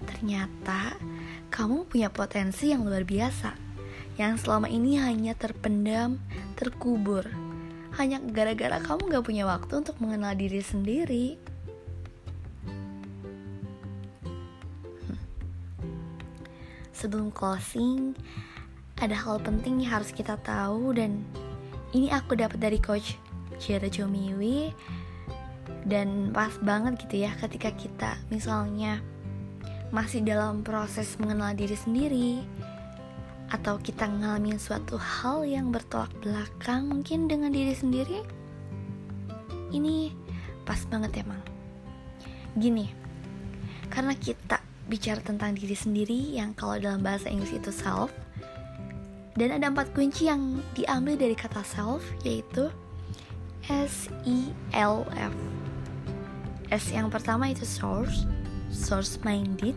ternyata 0.00 0.96
kamu 1.52 1.84
punya 1.84 2.08
potensi 2.08 2.72
yang 2.72 2.88
luar 2.88 3.04
biasa 3.04 3.70
yang 4.20 4.36
selama 4.36 4.68
ini 4.68 5.00
hanya 5.00 5.32
terpendam, 5.32 6.20
terkubur. 6.52 7.24
Hanya 7.96 8.20
gara-gara 8.20 8.76
kamu 8.76 9.08
gak 9.16 9.24
punya 9.24 9.48
waktu 9.48 9.80
untuk 9.80 9.96
mengenal 9.96 10.36
diri 10.36 10.60
sendiri. 10.60 11.40
Hmm. 15.08 15.20
Sebelum 16.92 17.32
closing, 17.32 18.12
ada 19.00 19.16
hal 19.16 19.40
penting 19.40 19.80
yang 19.80 19.96
harus 19.96 20.12
kita 20.12 20.36
tahu 20.44 20.92
dan 20.92 21.24
ini 21.96 22.12
aku 22.12 22.36
dapat 22.36 22.60
dari 22.60 22.76
coach 22.76 23.16
Jera 23.56 23.88
Jomiwi 23.88 24.68
dan 25.88 26.30
pas 26.30 26.52
banget 26.60 27.00
gitu 27.06 27.24
ya 27.24 27.32
ketika 27.40 27.72
kita 27.72 28.10
misalnya 28.28 29.00
masih 29.90 30.22
dalam 30.22 30.62
proses 30.62 31.18
mengenal 31.18 31.50
diri 31.56 31.74
sendiri 31.74 32.30
atau 33.50 33.82
kita 33.82 34.06
ngalamin 34.06 34.62
suatu 34.62 34.94
hal 34.94 35.42
yang 35.42 35.74
bertolak 35.74 36.10
belakang 36.22 36.86
mungkin 36.86 37.26
dengan 37.26 37.50
diri 37.50 37.74
sendiri 37.74 38.22
ini 39.74 40.14
pas 40.62 40.78
banget 40.86 41.26
emang. 41.26 41.42
Gini 42.54 42.86
karena 43.90 44.14
kita 44.14 44.62
bicara 44.86 45.18
tentang 45.18 45.58
diri 45.58 45.74
sendiri 45.74 46.38
yang 46.38 46.54
kalau 46.54 46.78
dalam 46.78 47.02
bahasa 47.02 47.26
Inggris 47.26 47.58
itu 47.58 47.74
self 47.74 48.14
dan 49.34 49.54
ada 49.54 49.70
empat 49.70 49.90
kunci 49.94 50.30
yang 50.30 50.62
diambil 50.78 51.18
dari 51.18 51.34
kata 51.34 51.62
self 51.66 52.02
yaitu 52.22 52.70
S 53.66 54.10
E 54.26 54.50
L 54.74 55.06
F 55.14 55.34
S 56.70 56.94
yang 56.94 57.10
pertama 57.10 57.50
itu 57.50 57.66
source 57.66 58.24
source 58.70 59.18
minded, 59.26 59.74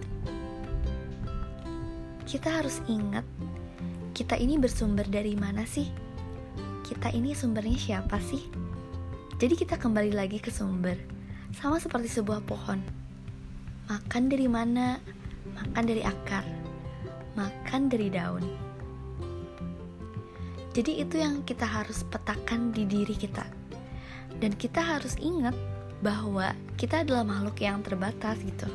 kita 2.30 2.62
harus 2.62 2.78
ingat 2.86 3.26
kita 4.14 4.38
ini 4.38 4.62
bersumber 4.62 5.10
dari 5.10 5.34
mana 5.34 5.66
sih? 5.66 5.90
Kita 6.86 7.10
ini 7.10 7.34
sumbernya 7.34 7.74
siapa 7.74 8.22
sih? 8.22 8.46
Jadi 9.42 9.58
kita 9.58 9.82
kembali 9.82 10.14
lagi 10.14 10.38
ke 10.38 10.54
sumber, 10.54 10.94
sama 11.58 11.82
seperti 11.82 12.22
sebuah 12.22 12.46
pohon. 12.46 12.78
Makan 13.90 14.30
dari 14.30 14.46
mana? 14.46 15.02
Makan 15.58 15.84
dari 15.90 16.06
akar, 16.06 16.46
makan 17.34 17.90
dari 17.90 18.14
daun. 18.14 18.46
Jadi 20.78 21.02
itu 21.02 21.18
yang 21.18 21.42
kita 21.42 21.66
harus 21.66 22.06
petakan 22.06 22.70
di 22.70 22.86
diri 22.86 23.18
kita. 23.18 23.50
Dan 24.38 24.54
kita 24.54 24.82
harus 24.82 25.18
ingat 25.18 25.58
bahwa 26.04 26.52
kita 26.76 27.08
adalah 27.08 27.24
makhluk 27.24 27.64
yang 27.64 27.80
terbatas 27.80 28.36
gitu. 28.44 28.68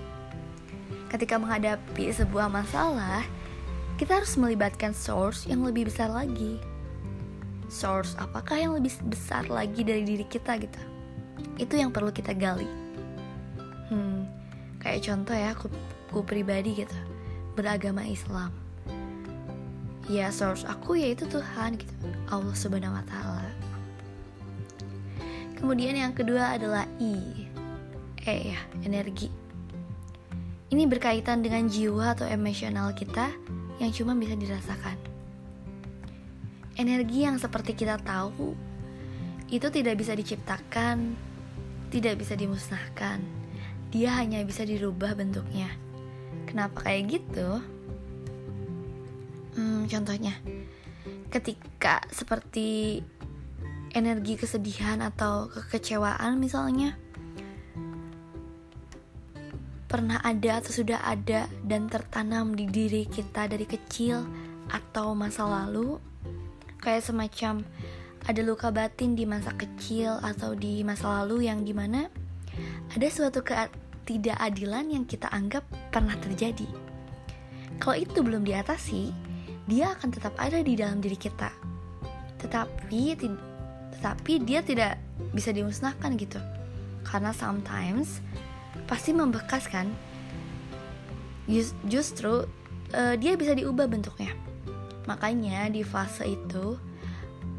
Ketika 1.12 1.36
menghadapi 1.36 2.08
sebuah 2.08 2.48
masalah, 2.48 3.20
kita 4.00 4.24
harus 4.24 4.32
melibatkan 4.40 4.96
source 4.96 5.44
yang 5.44 5.60
lebih 5.60 5.92
besar 5.92 6.08
lagi. 6.08 6.56
Source 7.68 8.16
apakah 8.16 8.56
yang 8.56 8.72
lebih 8.72 8.96
besar 9.12 9.44
lagi 9.52 9.84
dari 9.84 10.08
diri 10.08 10.24
kita 10.24 10.56
gitu? 10.56 10.80
Itu 11.60 11.76
yang 11.76 11.92
perlu 11.92 12.08
kita 12.08 12.32
gali. 12.32 12.68
Hmm, 13.92 14.24
kayak 14.80 15.04
contoh 15.04 15.36
ya, 15.36 15.52
aku, 15.52 15.68
aku 16.08 16.24
pribadi 16.24 16.80
gitu, 16.80 16.96
beragama 17.52 18.08
Islam. 18.08 18.52
Ya 20.08 20.32
source 20.32 20.64
aku 20.64 20.96
yaitu 20.96 21.28
Tuhan 21.28 21.76
gitu, 21.76 21.92
Allah 22.32 22.56
Subhanahu 22.56 22.96
Wa 22.96 23.04
Taala 23.04 23.67
Kemudian 25.58 25.98
yang 25.98 26.14
kedua 26.14 26.54
adalah 26.54 26.86
I. 27.02 27.50
E 28.22 28.34
ya, 28.54 28.60
energi. 28.86 29.26
Ini 30.70 30.86
berkaitan 30.86 31.42
dengan 31.42 31.66
jiwa 31.66 32.14
atau 32.14 32.30
emosional 32.30 32.94
kita 32.94 33.34
yang 33.82 33.90
cuma 33.90 34.14
bisa 34.14 34.38
dirasakan. 34.38 34.94
Energi 36.78 37.26
yang 37.26 37.42
seperti 37.42 37.74
kita 37.74 37.98
tahu 37.98 38.54
itu 39.50 39.66
tidak 39.72 39.98
bisa 39.98 40.14
diciptakan, 40.14 41.18
tidak 41.90 42.22
bisa 42.22 42.38
dimusnahkan. 42.38 43.18
Dia 43.90 44.14
hanya 44.20 44.44
bisa 44.46 44.62
dirubah 44.62 45.18
bentuknya. 45.18 45.72
Kenapa 46.46 46.86
kayak 46.86 47.18
gitu? 47.18 47.58
Hmm, 49.58 49.90
contohnya, 49.90 50.38
ketika 51.34 52.04
seperti 52.14 53.02
energi 53.92 54.36
kesedihan 54.36 55.00
atau 55.00 55.48
kekecewaan 55.48 56.36
misalnya 56.36 56.96
pernah 59.88 60.20
ada 60.20 60.60
atau 60.60 60.72
sudah 60.84 61.00
ada 61.00 61.48
dan 61.64 61.88
tertanam 61.88 62.52
di 62.52 62.68
diri 62.68 63.08
kita 63.08 63.48
dari 63.48 63.64
kecil 63.64 64.20
atau 64.68 65.16
masa 65.16 65.48
lalu? 65.48 65.96
Kayak 66.78 67.08
semacam 67.08 67.64
ada 68.28 68.40
luka 68.44 68.68
batin 68.68 69.16
di 69.16 69.24
masa 69.24 69.56
kecil 69.56 70.20
atau 70.20 70.52
di 70.52 70.84
masa 70.84 71.24
lalu 71.24 71.48
yang 71.48 71.64
di 71.64 71.72
mana 71.72 72.12
ada 72.92 73.08
suatu 73.08 73.40
ketidakadilan 73.40 74.92
yang 74.92 75.04
kita 75.08 75.32
anggap 75.32 75.64
pernah 75.88 76.14
terjadi. 76.20 76.68
Kalau 77.80 77.96
itu 77.96 78.20
belum 78.20 78.44
diatasi 78.44 79.08
dia 79.64 79.96
akan 79.96 80.08
tetap 80.12 80.36
ada 80.36 80.60
di 80.60 80.76
dalam 80.76 81.00
diri 81.00 81.16
kita. 81.16 81.48
Tetapi 82.44 83.02
tetapi 83.98 84.46
dia 84.46 84.62
tidak 84.62 84.96
bisa 85.34 85.50
dimusnahkan 85.50 86.14
gitu. 86.14 86.38
Karena 87.02 87.34
sometimes 87.34 88.22
pasti 88.86 89.10
membekas 89.10 89.66
kan? 89.66 89.90
Justru 91.90 92.46
uh, 92.94 93.14
dia 93.18 93.34
bisa 93.34 93.58
diubah 93.58 93.90
bentuknya. 93.90 94.30
Makanya 95.10 95.66
di 95.72 95.82
fase 95.82 96.36
itu 96.38 96.78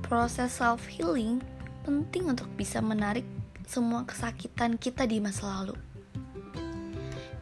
proses 0.06 0.56
self 0.56 0.88
healing 0.88 1.44
penting 1.84 2.30
untuk 2.32 2.48
bisa 2.56 2.80
menarik 2.80 3.26
semua 3.68 4.06
kesakitan 4.08 4.80
kita 4.80 5.04
di 5.04 5.20
masa 5.20 5.46
lalu. 5.60 5.76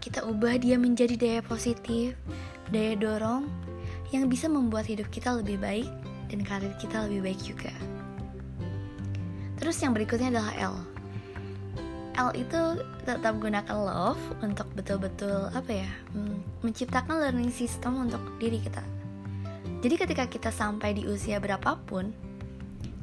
Kita 0.02 0.24
ubah 0.24 0.56
dia 0.58 0.80
menjadi 0.80 1.20
daya 1.20 1.42
positif 1.44 2.16
daya 2.72 2.96
dorong 3.00 3.48
yang 4.12 4.32
bisa 4.32 4.48
membuat 4.48 4.88
hidup 4.88 5.08
kita 5.12 5.36
lebih 5.36 5.60
baik 5.60 5.88
dan 6.32 6.40
karir 6.44 6.72
kita 6.80 7.08
lebih 7.08 7.32
baik 7.32 7.42
juga. 7.44 7.72
Terus 9.68 9.84
yang 9.84 9.92
berikutnya 9.92 10.32
adalah 10.32 10.56
L. 10.64 10.76
L 12.16 12.32
itu 12.40 12.80
tetap 13.04 13.36
gunakan 13.36 13.76
love 13.76 14.40
untuk 14.40 14.64
betul-betul 14.72 15.52
apa 15.52 15.84
ya 15.84 15.92
hmm, 16.16 16.64
menciptakan 16.64 17.20
learning 17.20 17.52
system 17.52 18.00
untuk 18.00 18.24
diri 18.40 18.64
kita. 18.64 18.80
Jadi 19.84 19.96
ketika 20.00 20.24
kita 20.32 20.56
sampai 20.56 20.96
di 20.96 21.04
usia 21.04 21.44
berapapun, 21.44 22.16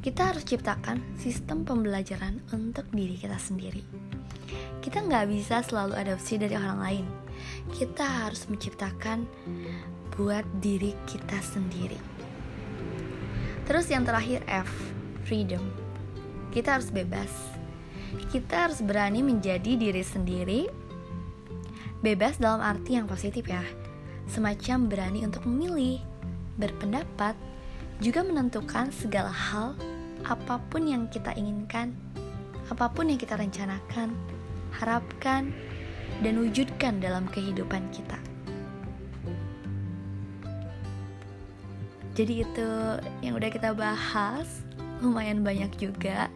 kita 0.00 0.32
harus 0.32 0.40
ciptakan 0.48 1.04
sistem 1.20 1.68
pembelajaran 1.68 2.40
untuk 2.56 2.88
diri 2.96 3.20
kita 3.20 3.36
sendiri. 3.36 3.84
Kita 4.80 5.04
nggak 5.04 5.36
bisa 5.36 5.60
selalu 5.60 6.00
adopsi 6.00 6.40
dari 6.40 6.56
orang 6.56 6.80
lain. 6.80 7.06
Kita 7.76 8.24
harus 8.24 8.48
menciptakan 8.48 9.28
buat 10.16 10.48
diri 10.64 10.96
kita 11.04 11.44
sendiri. 11.44 12.00
Terus 13.68 13.84
yang 13.92 14.08
terakhir 14.08 14.40
F, 14.48 14.72
freedom 15.28 15.83
kita 16.54 16.78
harus 16.78 16.94
bebas. 16.94 17.28
Kita 18.30 18.70
harus 18.70 18.78
berani 18.78 19.26
menjadi 19.26 19.74
diri 19.74 20.06
sendiri. 20.06 20.60
Bebas 21.98 22.38
dalam 22.38 22.62
arti 22.62 22.94
yang 22.94 23.10
positif 23.10 23.42
ya. 23.50 23.66
Semacam 24.30 24.86
berani 24.86 25.26
untuk 25.26 25.42
memilih, 25.50 25.98
berpendapat, 26.54 27.34
juga 27.98 28.22
menentukan 28.22 28.94
segala 28.94 29.34
hal 29.34 29.74
apa 30.24 30.62
pun 30.72 30.86
yang 30.88 31.10
kita 31.10 31.34
inginkan, 31.36 31.92
apa 32.70 32.88
pun 32.88 33.10
yang 33.10 33.18
kita 33.20 33.36
rencanakan, 33.36 34.14
harapkan, 34.78 35.52
dan 36.22 36.38
wujudkan 36.40 37.02
dalam 37.02 37.28
kehidupan 37.28 37.84
kita. 37.92 38.16
Jadi 42.14 42.46
itu 42.46 42.70
yang 43.26 43.34
udah 43.34 43.50
kita 43.50 43.74
bahas 43.74 44.63
lumayan 45.04 45.44
banyak 45.44 45.70
juga. 45.76 46.32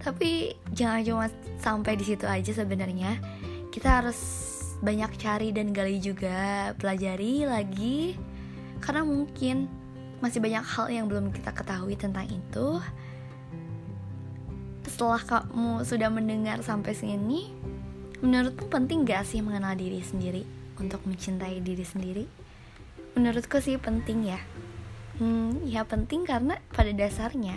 Tapi 0.00 0.56
jangan 0.72 1.00
cuma 1.04 1.26
sampai 1.60 1.94
di 2.00 2.04
situ 2.08 2.24
aja 2.24 2.50
sebenarnya. 2.56 3.20
Kita 3.68 4.00
harus 4.02 4.18
banyak 4.80 5.12
cari 5.20 5.52
dan 5.52 5.72
gali 5.72 6.00
juga, 6.00 6.72
pelajari 6.76 7.44
lagi 7.48 8.16
karena 8.80 9.02
mungkin 9.04 9.68
masih 10.20 10.40
banyak 10.40 10.64
hal 10.64 10.86
yang 10.88 11.06
belum 11.08 11.32
kita 11.32 11.52
ketahui 11.52 11.96
tentang 11.96 12.28
itu. 12.28 12.80
Setelah 14.88 15.20
kamu 15.20 15.84
sudah 15.84 16.08
mendengar 16.08 16.64
sampai 16.64 16.96
sini, 16.96 17.52
menurutmu 18.24 18.68
penting 18.72 19.04
gak 19.04 19.28
sih 19.28 19.44
mengenal 19.44 19.76
diri 19.76 20.00
sendiri 20.00 20.42
untuk 20.80 21.04
mencintai 21.04 21.60
diri 21.60 21.84
sendiri? 21.84 22.24
Menurutku 23.16 23.60
sih 23.60 23.76
penting 23.76 24.32
ya. 24.32 24.40
Hmm, 25.16 25.64
ya 25.64 25.84
penting 25.88 26.28
karena 26.28 26.60
pada 26.72 26.92
dasarnya 26.92 27.56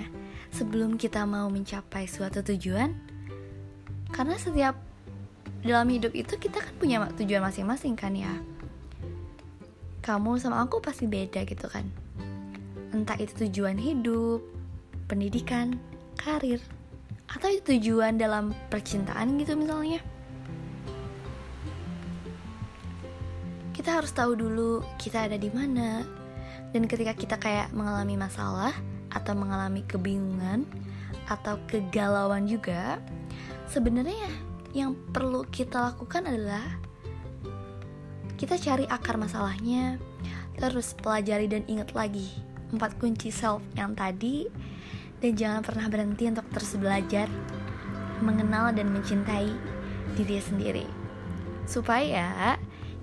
sebelum 0.53 0.97
kita 0.97 1.23
mau 1.25 1.47
mencapai 1.47 2.09
suatu 2.09 2.41
tujuan, 2.41 2.93
karena 4.09 4.35
setiap 4.37 4.75
dalam 5.61 5.91
hidup 5.91 6.15
itu 6.15 6.39
kita 6.39 6.63
kan 6.63 6.73
punya 6.79 7.03
tujuan 7.19 7.43
masing-masing 7.43 7.93
kan 7.99 8.15
ya. 8.15 8.31
Kamu 9.99 10.39
sama 10.39 10.63
aku 10.63 10.79
pasti 10.79 11.05
beda 11.05 11.43
gitu 11.43 11.67
kan. 11.67 11.85
Entah 12.95 13.19
itu 13.21 13.45
tujuan 13.45 13.77
hidup, 13.77 14.41
pendidikan, 15.05 15.77
karir, 16.17 16.63
atau 17.29 17.51
itu 17.51 17.77
tujuan 17.77 18.17
dalam 18.17 18.55
percintaan 18.73 19.37
gitu 19.37 19.53
misalnya. 19.53 20.01
Kita 23.75 24.01
harus 24.01 24.11
tahu 24.11 24.33
dulu 24.35 24.81
kita 24.97 25.29
ada 25.29 25.37
di 25.37 25.53
mana, 25.53 26.03
dan 26.73 26.83
ketika 26.89 27.13
kita 27.13 27.35
kayak 27.37 27.69
mengalami 27.71 28.17
masalah 28.17 28.73
atau 29.13 29.33
mengalami 29.33 29.85
kebingungan 29.85 30.65
atau 31.29 31.61
kegalauan 31.69 32.49
juga, 32.49 32.97
sebenarnya 33.69 34.29
yang 34.73 34.93
perlu 35.13 35.45
kita 35.49 35.93
lakukan 35.93 36.25
adalah 36.25 36.65
kita 38.37 38.55
cari 38.55 38.85
akar 38.87 39.19
masalahnya, 39.19 39.99
terus 40.57 40.95
pelajari 40.95 41.49
dan 41.49 41.65
ingat 41.67 41.91
lagi 41.93 42.29
empat 42.69 43.01
kunci 43.01 43.33
self 43.33 43.65
yang 43.73 43.97
tadi 43.97 44.45
dan 45.19 45.35
jangan 45.35 45.61
pernah 45.65 45.89
berhenti 45.91 46.29
untuk 46.29 46.47
terus 46.53 46.77
belajar, 46.79 47.27
mengenal 48.23 48.71
dan 48.71 48.93
mencintai 48.93 49.51
diri 50.15 50.39
sendiri. 50.39 50.87
Supaya 51.67 52.55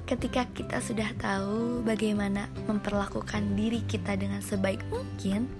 ketika 0.08 0.48
kita 0.54 0.78
sudah 0.80 1.12
tahu 1.18 1.82
bagaimana 1.82 2.48
memperlakukan 2.64 3.58
diri 3.58 3.84
kita 3.84 4.16
dengan 4.16 4.40
sebaik 4.40 4.80
mungkin, 4.88 5.50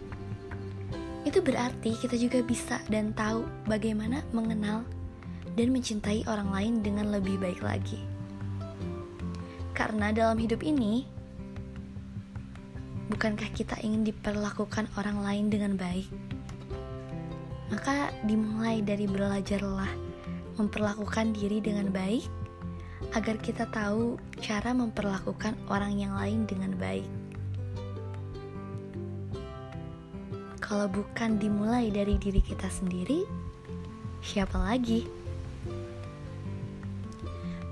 itu 1.26 1.42
berarti 1.42 1.98
kita 1.98 2.14
juga 2.14 2.38
bisa 2.46 2.78
dan 2.86 3.10
tahu 3.10 3.42
bagaimana 3.66 4.22
mengenal 4.30 4.86
dan 5.58 5.74
mencintai 5.74 6.22
orang 6.30 6.54
lain 6.54 6.74
dengan 6.86 7.10
lebih 7.10 7.34
baik 7.42 7.66
lagi. 7.66 7.98
Karena 9.74 10.14
dalam 10.14 10.38
hidup 10.38 10.62
ini, 10.62 11.02
bukankah 13.10 13.50
kita 13.58 13.74
ingin 13.82 14.06
diperlakukan 14.06 14.86
orang 14.94 15.18
lain 15.20 15.46
dengan 15.50 15.74
baik? 15.74 16.06
Maka 17.74 18.14
dimulai 18.22 18.78
dari 18.86 19.10
belajarlah 19.10 19.90
memperlakukan 20.56 21.34
diri 21.34 21.58
dengan 21.58 21.90
baik 21.90 22.22
agar 23.18 23.36
kita 23.42 23.66
tahu 23.74 24.14
cara 24.38 24.70
memperlakukan 24.70 25.58
orang 25.66 25.98
yang 25.98 26.14
lain 26.14 26.46
dengan 26.46 26.72
baik. 26.78 27.25
Kalau 30.66 30.90
bukan 30.90 31.38
dimulai 31.38 31.94
dari 31.94 32.18
diri 32.18 32.42
kita 32.42 32.66
sendiri, 32.66 33.22
siapa 34.18 34.58
lagi? 34.58 35.06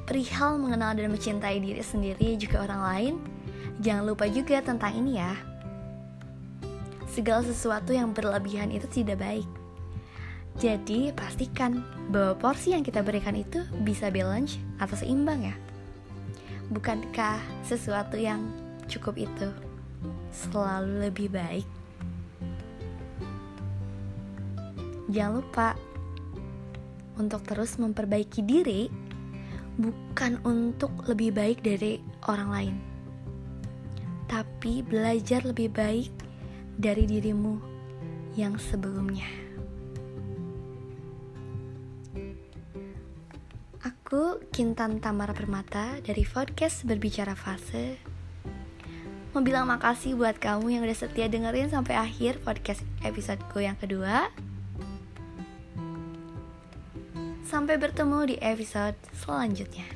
Perihal 0.07 0.62
mengenal 0.62 0.94
dan 0.94 1.11
mencintai 1.11 1.59
diri 1.59 1.83
sendiri 1.83 2.38
juga 2.38 2.62
orang 2.62 2.83
lain, 2.87 3.14
jangan 3.83 4.14
lupa 4.14 4.30
juga 4.30 4.62
tentang 4.62 4.94
ini 4.94 5.18
ya. 5.18 5.35
Segala 7.11 7.42
sesuatu 7.42 7.90
yang 7.90 8.14
berlebihan 8.14 8.70
itu 8.70 8.87
tidak 8.87 9.18
baik. 9.18 9.48
Jadi, 10.62 11.11
pastikan 11.18 11.83
bahwa 12.14 12.38
porsi 12.38 12.78
yang 12.78 12.87
kita 12.87 13.02
berikan 13.02 13.35
itu 13.35 13.66
bisa 13.83 14.07
balance 14.07 14.54
atau 14.78 14.94
seimbang 14.94 15.50
ya. 15.50 15.57
Bukankah 16.70 17.42
sesuatu 17.66 18.14
yang 18.14 18.38
cukup 18.87 19.18
itu 19.18 19.50
selalu 20.30 21.11
lebih 21.11 21.35
baik? 21.35 21.66
Jangan 25.12 25.32
lupa 25.40 25.68
untuk 27.20 27.44
terus 27.46 27.76
memperbaiki 27.76 28.40
diri, 28.42 28.88
bukan 29.76 30.40
untuk 30.42 30.90
lebih 31.06 31.36
baik 31.36 31.62
dari 31.62 32.00
orang 32.26 32.48
lain, 32.50 32.76
tapi 34.26 34.80
belajar 34.82 35.44
lebih 35.44 35.70
baik 35.70 36.10
dari 36.80 37.04
dirimu 37.06 37.60
yang 38.34 38.58
sebelumnya. 38.58 39.28
Aku 43.84 44.40
Kintan 44.48 45.04
Tamara 45.04 45.36
Permata 45.36 46.00
dari 46.00 46.24
podcast 46.24 46.88
Berbicara 46.88 47.36
Fase 47.36 48.14
Mau 49.34 49.42
bilang 49.42 49.66
makasih 49.66 50.14
buat 50.14 50.38
kamu 50.38 50.78
yang 50.78 50.82
udah 50.86 50.94
setia 50.94 51.26
dengerin 51.26 51.66
sampai 51.66 51.98
akhir 51.98 52.38
podcast 52.46 52.86
episodeku 53.02 53.58
yang 53.58 53.74
kedua 53.74 54.30
Sampai 57.54 57.78
bertemu 57.78 58.34
di 58.34 58.36
episode 58.42 58.98
selanjutnya. 59.14 59.86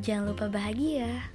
Jangan 0.00 0.32
lupa 0.32 0.48
bahagia 0.48 1.28